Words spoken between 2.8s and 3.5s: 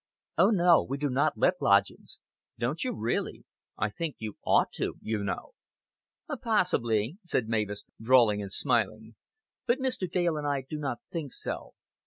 you really?